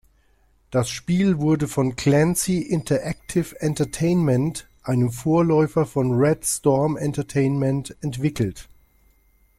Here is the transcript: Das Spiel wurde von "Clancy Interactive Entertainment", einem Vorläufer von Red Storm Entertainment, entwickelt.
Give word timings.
Das 0.71 0.89
Spiel 0.89 1.37
wurde 1.37 1.67
von 1.67 1.95
"Clancy 1.95 2.57
Interactive 2.63 3.61
Entertainment", 3.61 4.67
einem 4.81 5.11
Vorläufer 5.11 5.85
von 5.85 6.13
Red 6.13 6.43
Storm 6.43 6.97
Entertainment, 6.97 7.95
entwickelt. 8.01 8.67